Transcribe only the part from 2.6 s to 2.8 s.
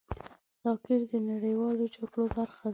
ده